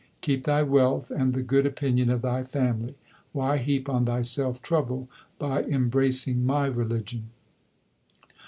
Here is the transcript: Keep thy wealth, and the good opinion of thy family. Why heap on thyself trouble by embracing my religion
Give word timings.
Keep 0.21 0.45
thy 0.45 0.63
wealth, 0.63 1.11
and 1.11 1.31
the 1.31 1.43
good 1.43 1.67
opinion 1.67 2.09
of 2.09 2.23
thy 2.23 2.43
family. 2.43 2.95
Why 3.33 3.57
heap 3.57 3.87
on 3.87 4.03
thyself 4.07 4.59
trouble 4.63 5.07
by 5.37 5.61
embracing 5.61 6.43
my 6.43 6.65
religion 6.65 7.29